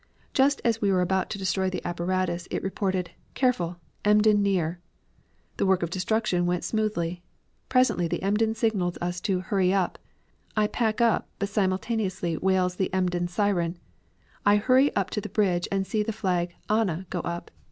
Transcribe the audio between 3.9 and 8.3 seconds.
Emden near.' The work of destruction went smoothly. Presently the